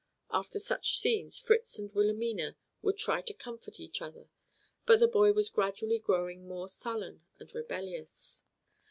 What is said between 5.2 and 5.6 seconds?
was